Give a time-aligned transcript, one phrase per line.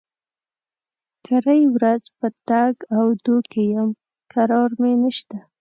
[1.25, 3.89] کرۍ ورځ په تګ و دو کې يم؛
[4.31, 5.37] کرار مې نشته.